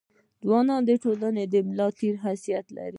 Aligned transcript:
ځوانان 0.45 0.81
د 0.85 0.91
ټولني 1.03 1.43
د 1.53 1.55
ملا 1.67 1.87
د 1.91 1.95
تیر 1.97 2.15
حيثيت 2.25 2.65
لري. 2.77 2.89